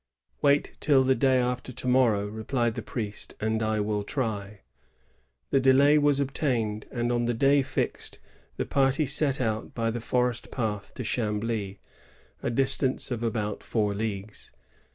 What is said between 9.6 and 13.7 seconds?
by the forest path to Chambly, a dis tance of about